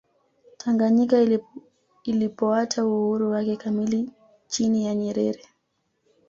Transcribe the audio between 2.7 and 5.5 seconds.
uhuru wake kamili chini ya nyerere